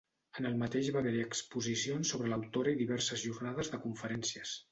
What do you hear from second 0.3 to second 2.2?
En el mateix va haver-hi exposicions